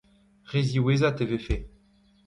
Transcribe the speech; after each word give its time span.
re 0.49 0.61
ziwezhat 0.69 1.19
e 1.23 1.25
vefe 1.29 1.55